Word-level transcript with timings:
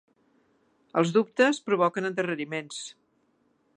Els 1.01 1.11
dubtes 1.17 1.59
provoquen 1.67 2.09
endarreriments. 2.11 2.81